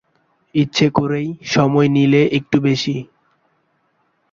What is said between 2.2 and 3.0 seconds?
একটু বেশি।